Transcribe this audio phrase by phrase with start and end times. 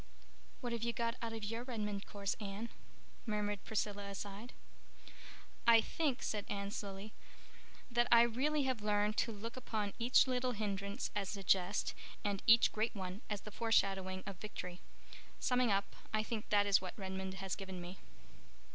[0.61, 2.69] "What have you got out of your Redmond course, Anne?"
[3.27, 4.51] murmured Priscilla aside.
[5.67, 7.13] "I think," said Anne slowly,
[7.91, 11.93] "that I really have learned to look upon each little hindrance as a jest
[12.23, 14.81] and each great one as the foreshadowing of victory.
[15.39, 17.99] Summing up, I think that is what Redmond has given me."